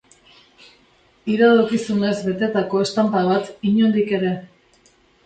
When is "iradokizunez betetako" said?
1.33-2.81